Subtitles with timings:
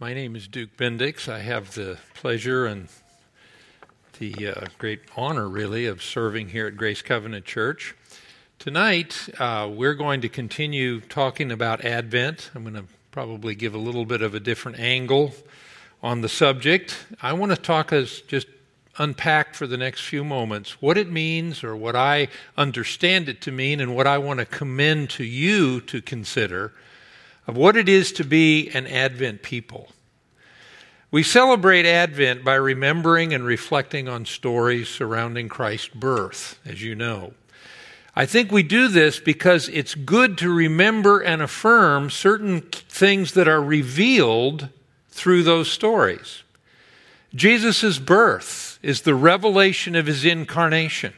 [0.00, 1.28] My name is Duke Bendix.
[1.28, 2.88] I have the pleasure and
[4.18, 7.94] the uh, great honor, really, of serving here at Grace Covenant Church.
[8.58, 12.50] Tonight, uh, we're going to continue talking about Advent.
[12.54, 15.34] I'm going to probably give a little bit of a different angle
[16.02, 17.04] on the subject.
[17.20, 18.46] I want to talk as just
[18.96, 23.52] unpack for the next few moments what it means or what I understand it to
[23.52, 26.72] mean and what I want to commend to you to consider
[27.50, 29.88] of what it is to be an Advent people.
[31.10, 37.32] We celebrate Advent by remembering and reflecting on stories surrounding Christ's birth, as you know.
[38.14, 43.48] I think we do this because it's good to remember and affirm certain things that
[43.48, 44.68] are revealed
[45.08, 46.44] through those stories.
[47.34, 51.14] Jesus' birth is the revelation of his incarnation,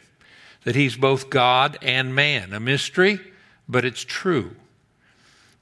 [0.64, 2.54] that he's both God and man.
[2.54, 3.20] A mystery,
[3.68, 4.56] but it's true.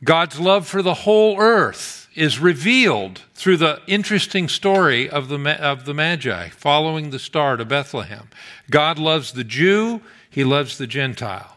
[0.03, 5.85] God's love for the whole earth is revealed through the interesting story of the, of
[5.85, 8.29] the Magi following the star to Bethlehem.
[8.71, 11.57] God loves the Jew, he loves the Gentile.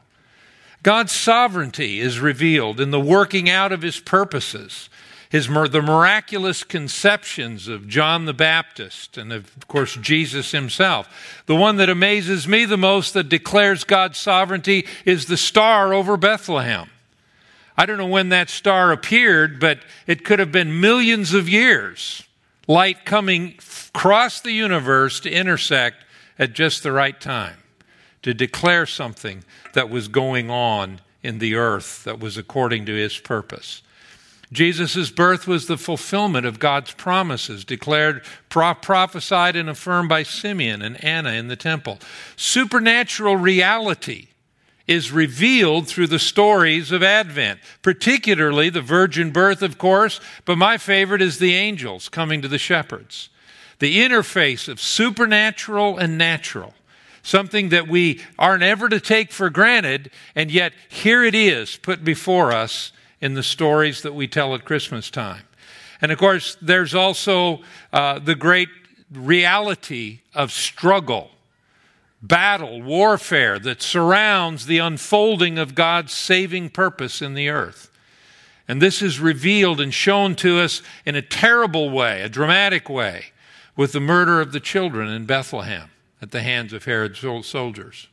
[0.83, 4.89] God's sovereignty is revealed in the working out of his purposes.
[5.29, 11.41] His, the miraculous conceptions of John the Baptist and, of course, Jesus himself.
[11.47, 16.17] The one that amazes me the most that declares God's sovereignty is the star over
[16.17, 16.89] Bethlehem.
[17.77, 22.23] I don't know when that star appeared, but it could have been millions of years.
[22.67, 23.55] Light coming
[23.93, 25.97] across the universe to intersect
[26.39, 27.57] at just the right time
[28.21, 33.17] to declare something that was going on in the earth that was according to his
[33.17, 33.81] purpose.
[34.51, 40.81] Jesus' birth was the fulfillment of God's promises, declared, pro- prophesied, and affirmed by Simeon
[40.81, 41.99] and Anna in the temple.
[42.35, 44.27] Supernatural reality
[44.87, 50.77] is revealed through the stories of Advent, particularly the virgin birth, of course, but my
[50.77, 53.29] favorite is the angels coming to the shepherds.
[53.79, 56.73] The interface of supernatural and natural,
[57.21, 62.03] something that we aren't ever to take for granted, and yet here it is put
[62.03, 65.43] before us in the stories that we tell at Christmas time.
[66.01, 67.61] And of course, there's also
[67.93, 68.67] uh, the great
[69.13, 71.31] reality of struggle
[72.23, 77.91] battle, warfare that surrounds the unfolding of God's saving purpose in the earth.
[78.65, 83.25] And this is revealed and shown to us in a terrible way, a dramatic way,
[83.75, 85.89] with the murder of the children in Bethlehem
[86.21, 88.07] at the hands of Herod's soldiers.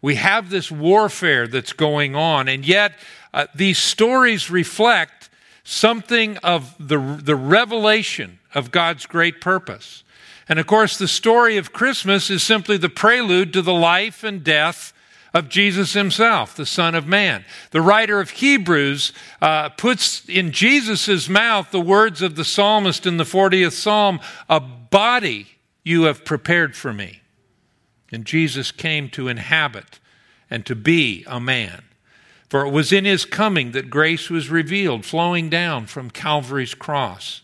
[0.00, 2.92] We have this warfare that's going on, and yet
[3.34, 5.30] uh, these stories reflect
[5.64, 10.04] something of the, the revelation of God's great purpose.
[10.48, 14.44] And of course, the story of Christmas is simply the prelude to the life and
[14.44, 14.92] death
[15.34, 17.44] of Jesus himself, the Son of Man.
[17.72, 19.12] The writer of Hebrews
[19.42, 24.60] uh, puts in Jesus' mouth the words of the psalmist in the 40th Psalm A
[24.60, 25.48] body
[25.84, 27.20] you have prepared for me.
[28.12, 29.98] And Jesus came to inhabit
[30.48, 31.82] and to be a man.
[32.48, 37.42] For it was in his coming that grace was revealed, flowing down from Calvary's cross.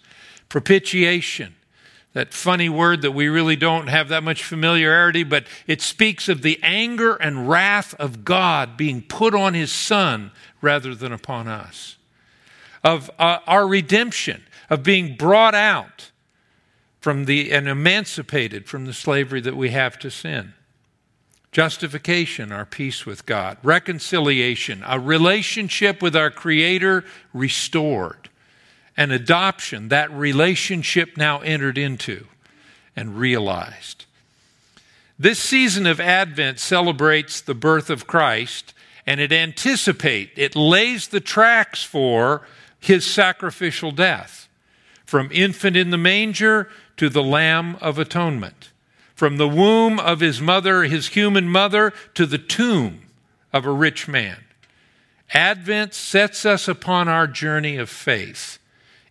[0.49, 1.57] Propitiation
[2.13, 6.43] that funny word that we really don't have that much familiarity, but it speaks of
[6.43, 10.31] the anger and wrath of God being put on his Son
[10.61, 11.97] rather than upon us,
[12.85, 16.11] of uh, our redemption, of being brought out
[17.01, 20.55] from the and emancipated from the slavery that we have to sin.
[21.51, 23.59] Justification, our peace with God.
[23.63, 28.31] Reconciliation, a relationship with our Creator restored
[28.97, 32.27] and adoption, that relationship now entered into
[32.95, 34.05] and realized.
[35.19, 38.75] This season of Advent celebrates the birth of Christ
[39.07, 42.43] and it anticipates, it lays the tracks for
[42.79, 44.49] his sacrificial death.
[45.05, 48.71] From infant in the manger to the Lamb of Atonement.
[49.15, 53.03] From the womb of his mother, his human mother, to the tomb
[53.53, 54.39] of a rich man.
[55.35, 58.59] Advent sets us upon our journey of faith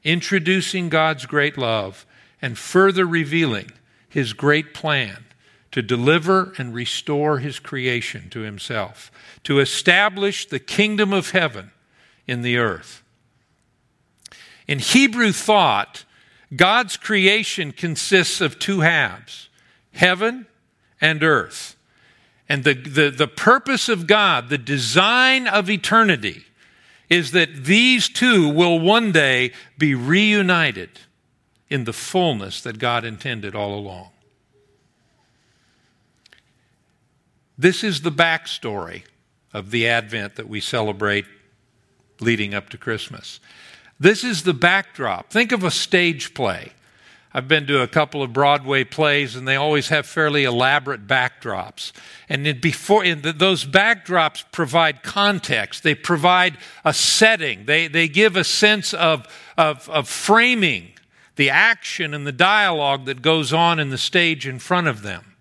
[0.04, 2.06] introducing God's great love
[2.42, 3.72] and further revealing
[4.10, 5.26] his great plan
[5.72, 9.12] to deliver and restore his creation to himself,
[9.44, 11.72] to establish the kingdom of heaven
[12.28, 13.04] in the earth.
[14.68, 16.06] In Hebrew thought,
[16.56, 19.50] God's creation consists of two halves
[19.94, 20.48] heaven
[21.00, 21.76] and earth.
[22.48, 26.46] And the, the, the purpose of God, the design of eternity,
[27.12, 30.90] is that these two will one day be reunited
[31.70, 34.12] in the fullness that God intended all along.
[37.58, 39.04] This is the backstory
[39.54, 41.26] of the Advent that we celebrate
[42.22, 43.42] leading up to Christmas.
[44.00, 45.30] This is the backdrop.
[45.30, 46.72] Think of a stage play.
[47.34, 51.94] I've been to a couple of Broadway plays, and they always have fairly elaborate backdrops.
[52.28, 55.84] And before the, those backdrops provide context.
[55.84, 57.66] They provide a setting.
[57.66, 60.92] They they give a sense of, of of framing
[61.38, 65.36] the action and the dialogue that goes on in the stage in front of them.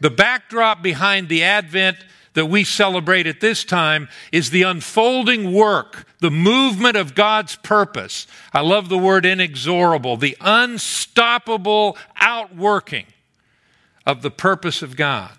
[0.00, 1.98] The backdrop behind the Advent
[2.34, 8.26] that we celebrate at this time is the unfolding work, the movement of God's purpose.
[8.52, 13.06] I love the word inexorable, the unstoppable outworking
[14.06, 15.32] of the purpose of God.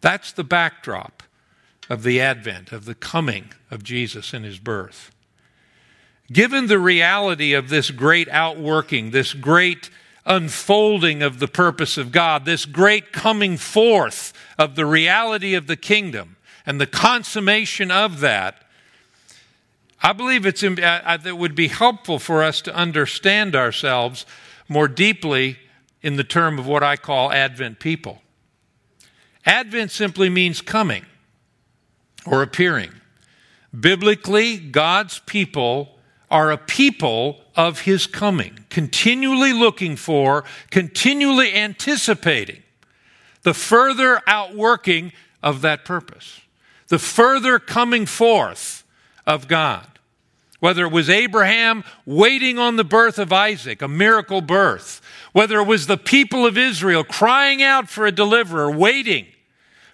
[0.00, 1.22] That's the backdrop
[1.88, 5.12] of the advent, of the coming of Jesus and his birth.
[6.32, 9.90] Given the reality of this great outworking, this great
[10.26, 15.76] unfolding of the purpose of God, this great coming forth of the reality of the
[15.76, 16.36] kingdom
[16.66, 18.62] and the consummation of that,
[20.02, 24.24] I believe it's, it uh, uh, would be helpful for us to understand ourselves
[24.68, 25.58] more deeply
[26.02, 28.22] in the term of what I call Advent people.
[29.44, 31.04] Advent simply means coming
[32.26, 32.92] or appearing.
[33.78, 35.98] Biblically, God's people
[36.30, 42.62] are a people of his coming, continually looking for, continually anticipating
[43.42, 45.12] the further outworking
[45.42, 46.40] of that purpose,
[46.88, 48.84] the further coming forth
[49.26, 49.86] of God.
[50.60, 55.00] Whether it was Abraham waiting on the birth of Isaac, a miracle birth,
[55.32, 59.26] whether it was the people of Israel crying out for a deliverer, waiting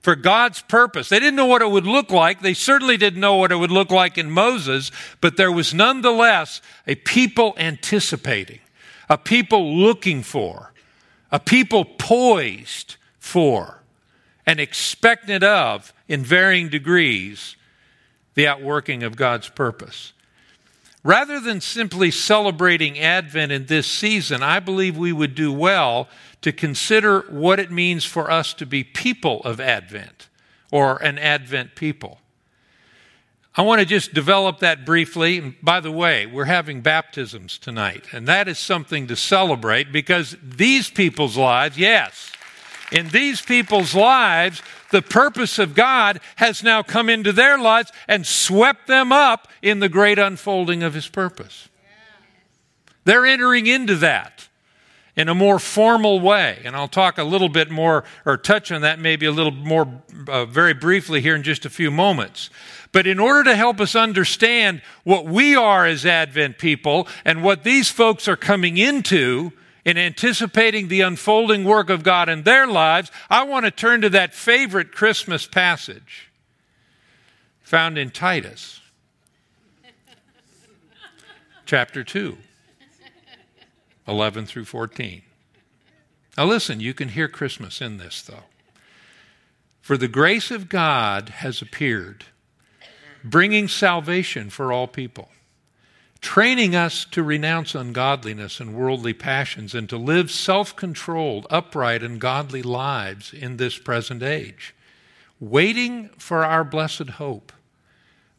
[0.07, 1.09] for God's purpose.
[1.09, 2.41] They didn't know what it would look like.
[2.41, 6.63] They certainly didn't know what it would look like in Moses, but there was nonetheless
[6.87, 8.61] a people anticipating,
[9.09, 10.73] a people looking for,
[11.33, 13.83] a people poised for,
[14.47, 17.57] and expectant of, in varying degrees,
[18.35, 20.13] the outworking of God's purpose.
[21.03, 26.07] Rather than simply celebrating Advent in this season, I believe we would do well
[26.43, 30.29] to consider what it means for us to be people of Advent
[30.71, 32.21] or an Advent people.
[33.57, 35.39] I want to just develop that briefly.
[35.39, 40.37] And by the way, we're having baptisms tonight, and that is something to celebrate because
[40.43, 42.33] these people's lives, yes,
[42.93, 48.27] in these people's lives, the purpose of God has now come into their lives and
[48.27, 51.69] swept them up in the great unfolding of His purpose.
[53.05, 54.49] They're entering into that
[55.17, 56.61] in a more formal way.
[56.65, 60.03] And I'll talk a little bit more or touch on that maybe a little more
[60.29, 62.51] uh, very briefly here in just a few moments.
[62.93, 67.65] But in order to help us understand what we are as Advent people and what
[67.65, 69.53] these folks are coming into
[69.85, 74.11] in anticipating the unfolding work of God in their lives, I want to turn to
[74.11, 76.31] that favorite Christmas passage
[77.63, 78.81] found in Titus
[81.67, 82.37] chapter 2.
[84.09, 85.23] 11 through 14.
[86.37, 88.45] Now, listen, you can hear Christmas in this, though.
[89.81, 92.25] For the grace of God has appeared,
[93.25, 95.31] bringing salvation for all people,
[96.21, 102.21] training us to renounce ungodliness and worldly passions and to live self controlled, upright, and
[102.21, 104.75] godly lives in this present age,
[105.41, 107.53] waiting for our blessed hope,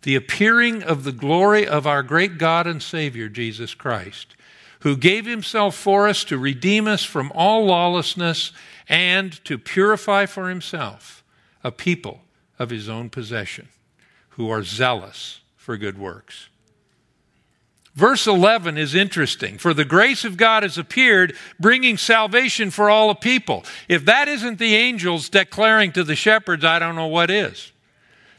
[0.04, 4.37] the appearing of the glory of our great God and Savior, Jesus Christ
[4.82, 8.52] who gave himself for us to redeem us from all lawlessness
[8.88, 11.24] and to purify for himself
[11.64, 12.22] a people
[12.60, 13.68] of his own possession
[14.30, 16.50] who are zealous for good works.
[17.98, 19.58] Verse 11 is interesting.
[19.58, 23.66] For the grace of God has appeared, bringing salvation for all the people.
[23.90, 27.72] If that isn't the angels declaring to the shepherds, I don't know what is.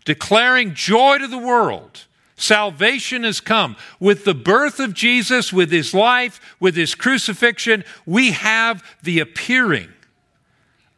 [0.04, 2.04] Declaring joy to the world
[2.38, 3.76] Salvation has come.
[3.98, 9.88] With the birth of Jesus, with his life, with his crucifixion, we have the appearing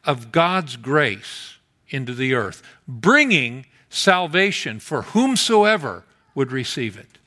[0.04, 1.56] of God's grace
[1.88, 6.04] into the earth, bringing salvation for whomsoever
[6.34, 7.18] would receive it.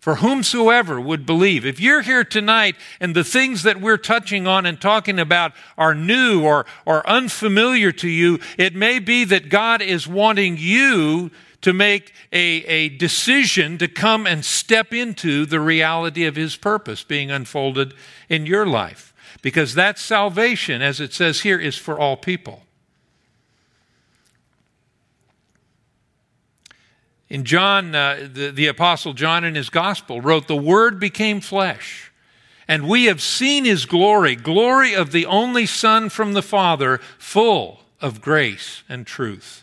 [0.00, 1.64] For whomsoever would believe.
[1.64, 5.94] If you're here tonight and the things that we're touching on and talking about are
[5.94, 11.30] new or, or unfamiliar to you, it may be that God is wanting you
[11.62, 17.02] to make a, a decision to come and step into the reality of His purpose
[17.02, 17.94] being unfolded
[18.28, 19.14] in your life.
[19.40, 22.62] Because that salvation, as it says here, is for all people.
[27.32, 32.12] In John, uh, the, the Apostle John in his gospel wrote, The Word became flesh,
[32.68, 37.80] and we have seen his glory, glory of the only Son from the Father, full
[38.02, 39.61] of grace and truth.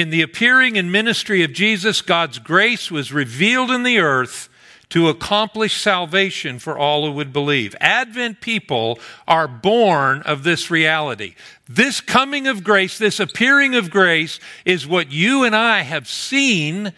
[0.00, 4.48] In the appearing and ministry of Jesus, God's grace was revealed in the earth
[4.88, 7.76] to accomplish salvation for all who would believe.
[7.82, 11.34] Advent people are born of this reality.
[11.68, 16.94] This coming of grace, this appearing of grace, is what you and I have seen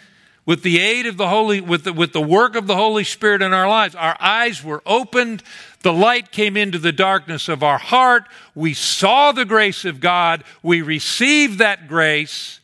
[0.47, 3.43] with the aid of the Holy, with the, with the work of the Holy Spirit
[3.43, 3.97] in our lives.
[3.97, 5.43] Our eyes were opened.
[5.81, 8.29] The light came into the darkness of our heart.
[8.55, 10.45] We saw the grace of God.
[10.63, 12.61] We received that grace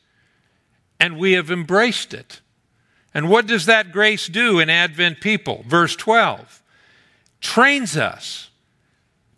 [1.00, 2.40] and we have embraced it.
[3.14, 5.64] And what does that grace do in Advent people?
[5.66, 6.62] Verse 12
[7.40, 8.50] trains us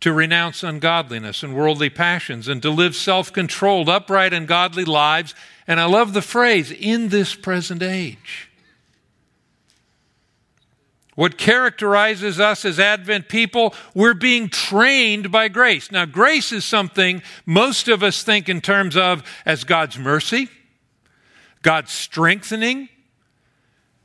[0.00, 5.34] to renounce ungodliness and worldly passions and to live self controlled, upright, and godly lives.
[5.66, 8.50] And I love the phrase, in this present age.
[11.14, 15.90] What characterizes us as Advent people, we're being trained by grace.
[15.92, 20.48] Now, grace is something most of us think in terms of as God's mercy,
[21.62, 22.88] God's strengthening,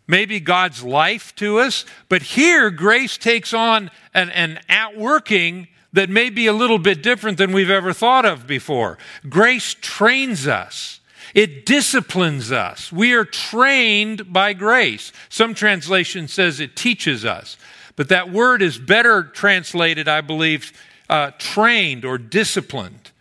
[0.07, 1.85] maybe God's life to us.
[2.09, 7.38] But here, grace takes on an, an outworking that may be a little bit different
[7.38, 8.97] than we've ever thought of before.
[9.29, 11.00] Grace trains us.
[11.33, 12.91] It disciplines us.
[12.91, 15.12] We are trained by grace.
[15.29, 17.57] Some translation says it teaches us.
[17.95, 20.74] But that word is better translated, I believe,
[21.09, 23.12] uh, trained or disciplined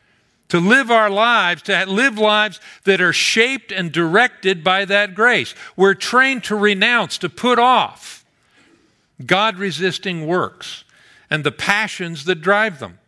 [0.54, 5.52] to live our lives, to live lives that are shaped and directed by that grace.
[5.74, 8.24] We're trained to renounce, to put off
[9.26, 10.84] God resisting works
[11.28, 13.00] and the passions that drive them.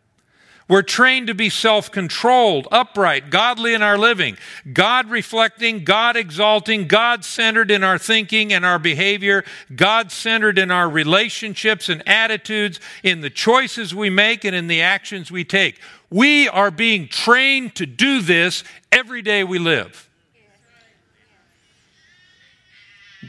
[0.68, 4.36] We're trained to be self controlled, upright, godly in our living,
[4.72, 9.44] God reflecting, God exalting, God centered in our thinking and our behavior,
[9.76, 14.82] God centered in our relationships and attitudes, in the choices we make and in the
[14.82, 15.78] actions we take.
[16.10, 20.08] We are being trained to do this every day we live.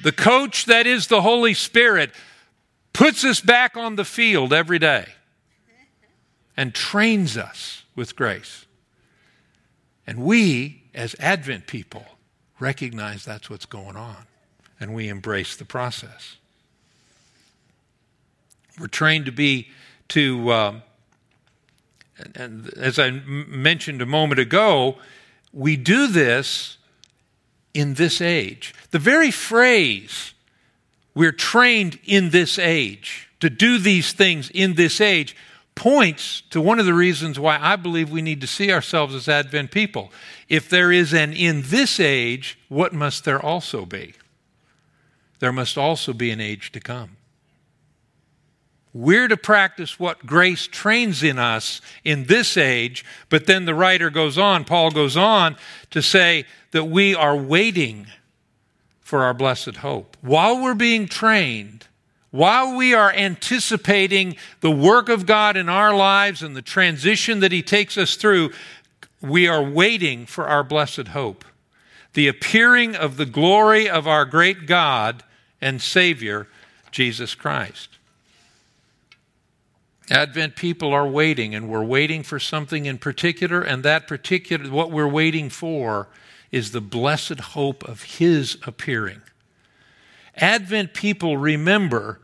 [0.04, 2.12] The coach that is the Holy Spirit
[2.94, 5.06] puts us back on the field every day
[6.56, 8.66] and trains us with grace.
[10.06, 12.06] And we, as Advent people,
[12.60, 14.26] recognize that's what's going on,
[14.80, 16.38] and we embrace the process.
[18.80, 19.70] We're trained to be,
[20.10, 20.84] to, um,
[22.36, 24.98] and as I mentioned a moment ago,
[25.54, 26.78] we do this
[27.74, 28.74] in this age.
[28.92, 30.34] The very phrase,
[31.14, 35.36] we're trained in this age, to do these things in this age,
[35.76, 39.30] points to one of the reasons why I believe we need to see ourselves as
[39.30, 40.12] Advent people.
[40.50, 44.14] If there is an in this age, what must there also be?
[45.40, 47.17] There must also be an age to come.
[48.98, 54.10] We're to practice what grace trains in us in this age, but then the writer
[54.10, 55.56] goes on, Paul goes on
[55.92, 58.08] to say that we are waiting
[59.00, 60.18] for our blessed hope.
[60.22, 61.86] While we're being trained,
[62.32, 67.52] while we are anticipating the work of God in our lives and the transition that
[67.52, 68.50] He takes us through,
[69.22, 71.46] we are waiting for our blessed hope.
[72.14, 75.24] The appearing of the glory of our great God
[75.62, 76.48] and Savior,
[76.90, 77.90] Jesus Christ.
[80.10, 84.90] Advent people are waiting, and we're waiting for something in particular, and that particular, what
[84.90, 86.08] we're waiting for,
[86.52, 89.22] is the blessed hope of His appearing.
[90.36, 92.20] Advent people remember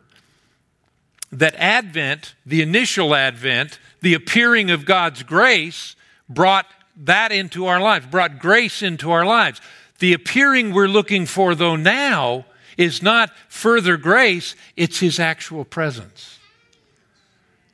[1.32, 5.96] that Advent, the initial Advent, the appearing of God's grace,
[6.30, 9.60] brought that into our lives, brought grace into our lives.
[10.00, 12.46] The appearing we're looking for, though, now
[12.78, 16.40] is not further grace, it's His actual presence.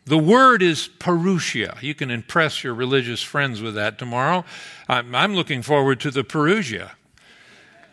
[0.10, 1.80] The word is parousia.
[1.84, 4.44] You can impress your religious friends with that tomorrow.
[4.88, 6.94] I'm, I'm looking forward to the parousia.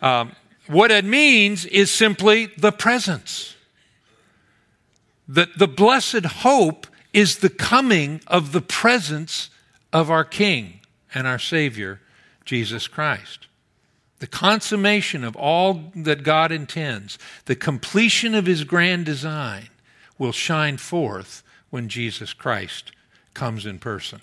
[0.00, 0.34] Um,
[0.66, 3.54] what it means is simply the presence.
[5.28, 9.50] That the blessed hope is the coming of the presence
[9.92, 10.80] of our King
[11.12, 12.00] and our Savior,
[12.46, 13.46] Jesus Christ.
[14.20, 19.68] The consummation of all that God intends, the completion of His grand design,
[20.16, 21.42] will shine forth
[21.76, 22.90] when Jesus Christ
[23.34, 24.22] comes in person.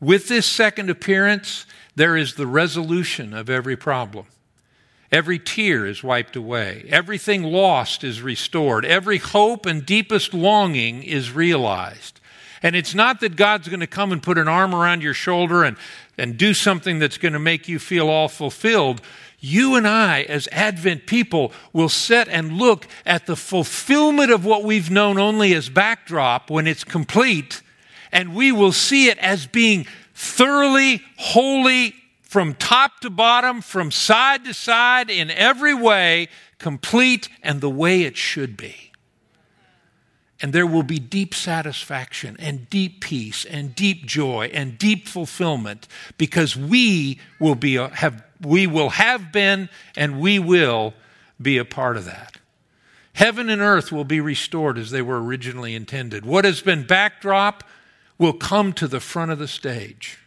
[0.00, 4.26] With this second appearance, there is the resolution of every problem.
[5.12, 6.86] Every tear is wiped away.
[6.88, 8.84] Everything lost is restored.
[8.84, 12.18] Every hope and deepest longing is realized.
[12.64, 15.62] And it's not that God's going to come and put an arm around your shoulder
[15.62, 15.76] and,
[16.18, 19.02] and do something that's going to make you feel all fulfilled.
[19.40, 24.64] You and I, as Advent people, will sit and look at the fulfillment of what
[24.64, 27.62] we've known only as backdrop when it's complete,
[28.12, 34.44] and we will see it as being thoroughly, wholly, from top to bottom, from side
[34.44, 36.28] to side, in every way,
[36.58, 38.92] complete and the way it should be.
[40.42, 45.88] And there will be deep satisfaction and deep peace and deep joy and deep fulfillment
[46.18, 50.94] because we will be uh, have we will have been and we will
[51.40, 52.36] be a part of that.
[53.14, 56.24] Heaven and earth will be restored as they were originally intended.
[56.24, 57.64] What has been backdrop
[58.18, 60.18] will come to the front of the stage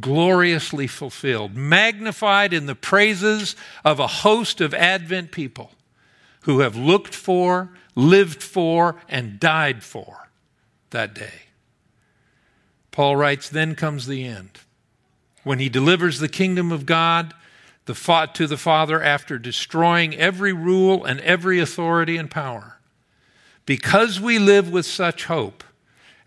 [0.00, 5.72] gloriously fulfilled, magnified in the praises of a host of Advent people
[6.42, 10.28] who have looked for, lived for, and died for
[10.90, 11.42] that day.
[12.90, 14.60] Paul writes, Then comes the end.
[15.46, 17.32] When he delivers the kingdom of God
[17.84, 17.94] the,
[18.34, 22.78] to the Father after destroying every rule and every authority and power.
[23.64, 25.62] Because we live with such hope,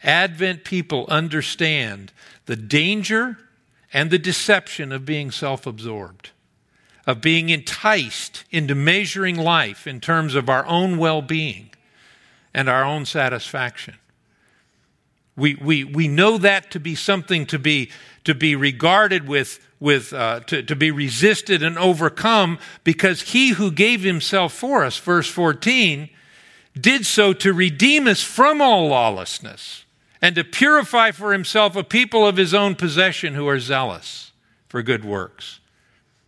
[0.04, 2.14] Advent people understand
[2.46, 3.38] the danger
[3.92, 6.30] and the deception of being self absorbed,
[7.06, 11.72] of being enticed into measuring life in terms of our own well being
[12.54, 13.96] and our own satisfaction.
[15.40, 17.92] We, we, we know that to be something to be,
[18.24, 23.72] to be regarded with, with uh, to, to be resisted and overcome because he who
[23.72, 26.10] gave himself for us, verse 14,
[26.80, 29.86] did so to redeem us from all lawlessness
[30.22, 34.32] and to purify for himself a people of his own possession who are zealous
[34.68, 35.60] for good works.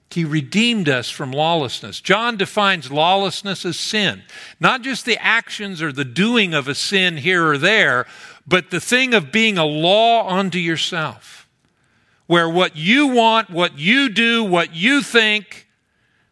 [0.10, 2.02] He redeemed us from lawlessness.
[2.02, 4.24] John defines lawlessness as sin,
[4.60, 8.06] not just the actions or the doing of a sin here or there,
[8.46, 11.41] but the thing of being a law unto yourself,
[12.32, 15.68] where what you want, what you do, what you think,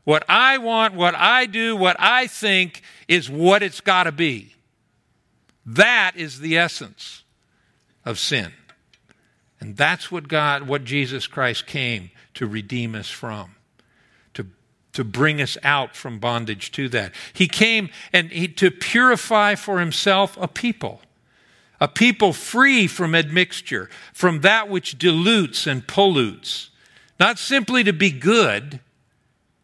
[0.05, 4.55] what I want, what I do, what I think is what it's got to be.
[5.65, 7.25] That is the essence
[8.05, 8.53] of sin.
[9.59, 13.55] And that's what God, what Jesus Christ came to redeem us from,
[14.35, 14.47] to,
[14.93, 17.11] to bring us out from bondage to that.
[17.33, 21.01] He came and he, to purify for himself a people,
[21.79, 26.69] a people free from admixture, from that which dilutes and pollutes.
[27.19, 28.79] Not simply to be good.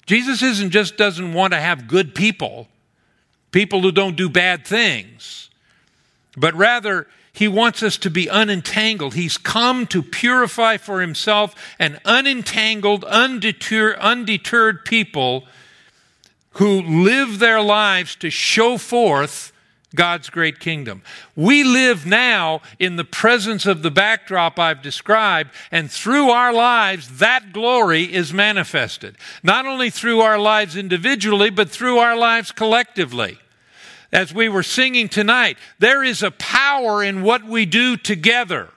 [0.05, 2.67] Jesus isn't just doesn't want to have good people,
[3.51, 5.49] people who don't do bad things,
[6.37, 9.13] but rather he wants us to be unentangled.
[9.13, 15.45] He's come to purify for himself an unentangled, undeter- undeterred people
[16.51, 19.51] who live their lives to show forth
[19.95, 21.01] God's great kingdom.
[21.35, 27.19] We live now in the presence of the backdrop I've described, and through our lives,
[27.19, 29.17] that glory is manifested.
[29.41, 33.39] Not only through our lives individually, but through our lives collectively
[34.15, 38.69] as we were singing tonight, there is a power in what we do together.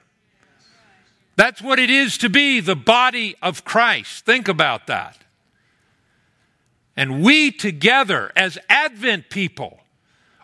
[1.37, 4.27] That's what it is to be the body of Christ.
[4.27, 5.17] Think about that.
[6.97, 9.79] And we together, as Advent people,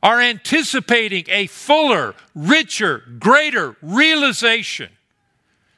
[0.05, 4.91] are anticipating a fuller, richer, greater realization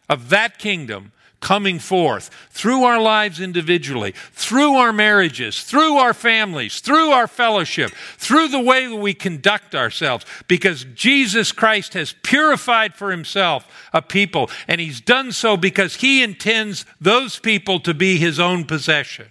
[0.09, 6.81] of that kingdom coming forth through our lives individually, through our marriages, through our families,
[6.81, 12.97] through our fellowship, through the way that we conduct ourselves, because Jesus Christ has purified
[12.97, 18.17] for himself a people, and he's done so because he intends those people to be
[18.17, 19.29] his own possession.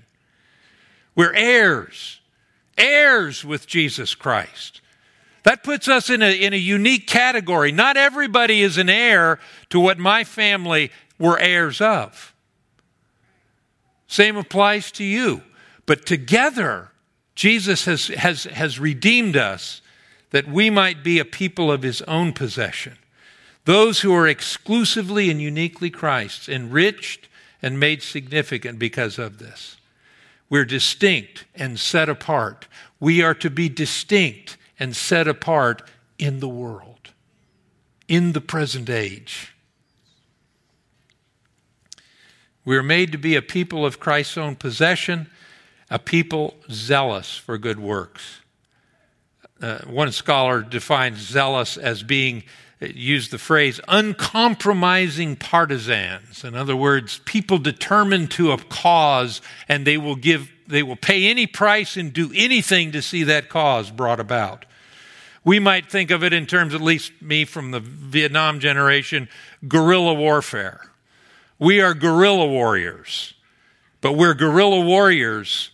[1.16, 2.22] We're heirs,
[2.78, 4.80] heirs with Jesus Christ.
[5.46, 7.72] That puts us in a, in a unique category.
[7.72, 12.34] Not everybody is an heir to what my family were heirs of.
[14.08, 15.44] Same applies to you.
[15.86, 16.90] But together,
[17.36, 19.84] Jesus has, has, has redeemed us
[20.32, 22.98] that we might be a people of his own possession.
[23.66, 27.28] Those who are exclusively and uniquely Christ's, enriched
[27.62, 29.78] and made significant because of this.
[30.50, 32.68] We're distinct and set apart.
[33.00, 35.82] We are to be distinct and set apart
[36.18, 37.12] in the world,
[38.08, 39.54] in the present age.
[42.66, 45.30] We are made to be a people of Christ's own possession,
[45.90, 48.42] a people zealous for good works.
[49.62, 52.44] Uh, one scholar defines zealous as being,
[52.82, 56.44] uh, used the phrase, uncompromising partisans.
[56.44, 61.28] In other words, people determined to a cause and they will give, they will pay
[61.28, 64.66] any price and do anything to see that cause brought about.
[65.44, 69.30] We might think of it in terms, at least me from the Vietnam generation,
[69.68, 70.90] guerrilla warfare.
[71.60, 73.36] We are guerrilla warriors,
[74.02, 75.70] but we're guerrilla warriors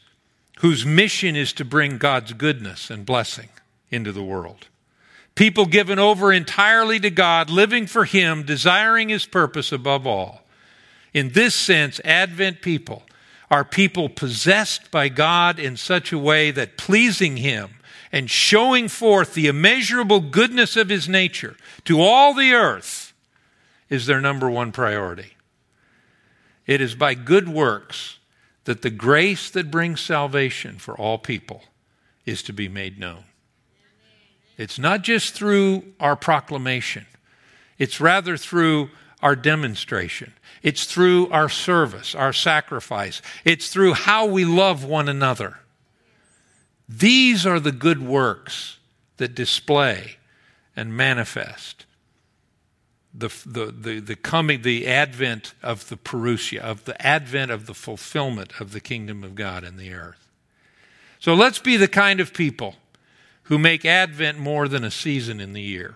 [0.59, 3.49] whose mission is to bring God's goodness and blessing
[3.89, 4.67] into the world.
[5.35, 10.43] People given over entirely to God, living for Him, desiring His purpose above all.
[11.13, 13.03] In this sense, Advent people
[13.51, 17.71] are people possessed by God in such a way that pleasing Him
[18.11, 23.13] and showing forth the immeasurable goodness of His nature to all the earth
[23.89, 25.35] is their number one priority.
[26.65, 28.19] It is by good works
[28.63, 31.63] that the grace that brings salvation for all people
[32.25, 33.25] is to be made known.
[34.57, 37.05] It's not just through our proclamation,
[37.77, 40.33] it's rather through our demonstration.
[40.63, 43.21] It's through our service, our sacrifice.
[43.45, 45.59] It's through how we love one another.
[46.87, 48.77] These are the good works
[49.17, 50.17] that display
[50.75, 51.85] and manifest
[53.13, 57.73] the, the, the, the coming, the advent of the parousia, of the advent of the
[57.73, 60.29] fulfillment of the kingdom of God in the earth.
[61.19, 62.75] So let's be the kind of people
[63.43, 65.95] who make Advent more than a season in the year.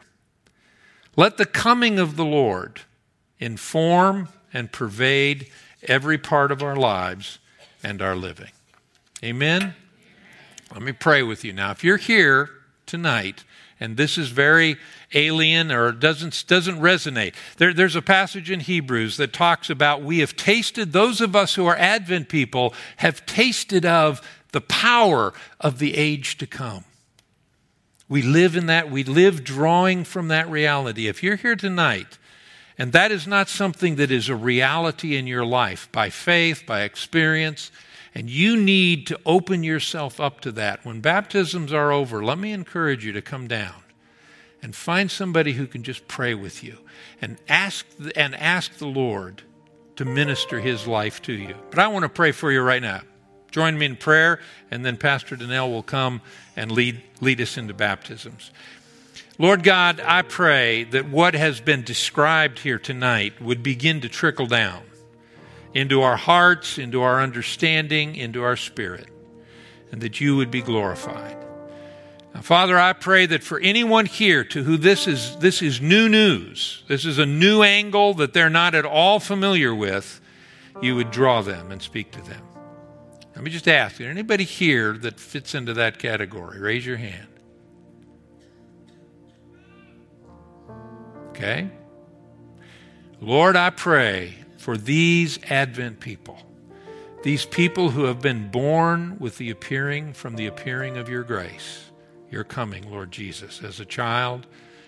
[1.15, 2.81] Let the coming of the Lord
[3.39, 5.47] inform and pervade
[5.83, 7.39] every part of our lives
[7.83, 8.51] and our living.
[9.23, 9.75] Amen?
[10.73, 11.71] Let me pray with you now.
[11.71, 12.49] If you're here
[12.85, 13.43] tonight
[13.79, 14.77] and this is very
[15.13, 20.19] alien or doesn't, doesn't resonate, there, there's a passage in Hebrews that talks about we
[20.19, 24.21] have tasted, those of us who are Advent people have tasted of
[24.51, 26.85] the power of the age to come.
[28.07, 31.07] We live in that, we live drawing from that reality.
[31.07, 32.17] If you're here tonight
[32.77, 36.81] and that is not something that is a reality in your life by faith, by
[36.81, 37.71] experience,
[38.13, 40.85] and you need to open yourself up to that.
[40.85, 43.83] When baptisms are over, let me encourage you to come down
[44.61, 46.77] and find somebody who can just pray with you
[47.21, 47.85] and ask
[48.15, 49.43] and ask the Lord
[49.95, 51.55] to minister his life to you.
[51.69, 53.01] But I want to pray for you right now.
[53.51, 56.21] Join me in prayer, and then Pastor Donnell will come
[56.57, 58.51] and lead, lead us into baptisms.
[59.37, 64.47] Lord God, I pray that what has been described here tonight would begin to trickle
[64.47, 64.83] down
[65.73, 69.09] into our hearts, into our understanding, into our spirit,
[69.91, 71.35] and that you would be glorified.
[72.33, 76.07] Now, Father, I pray that for anyone here to who this is this is new
[76.07, 80.21] news, this is a new angle that they're not at all familiar with,
[80.81, 82.41] you would draw them and speak to them.
[83.35, 86.57] Let me just ask, is anybody here that fits into that category?
[86.59, 87.27] Raise your hand.
[91.35, 91.69] Okay?
[93.19, 96.37] Lord, I pray for these Advent people,
[97.23, 101.91] these people who have been born with the appearing from the appearing of your grace,
[102.31, 104.47] your coming, Lord Jesus, as a child,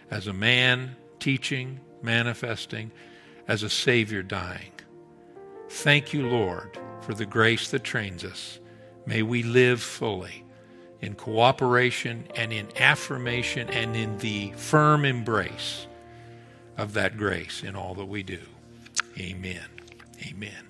[0.10, 2.92] as a man, teaching, manifesting,
[3.48, 4.72] as a Savior dying.
[5.70, 8.60] Thank you, Lord, for the grace that trains us.
[9.06, 10.46] May we live fully
[11.02, 15.87] in cooperation and in affirmation and in the firm embrace
[16.78, 18.42] of that grace in all that we do.
[19.20, 19.66] Amen.
[20.28, 20.67] Amen.